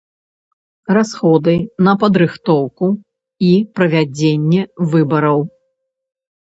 Расходы 0.97 1.53
на 1.87 1.93
падрыхтоўку 2.05 2.87
і 3.51 3.53
правядзенне 3.83 4.61
выбараў. 4.97 5.39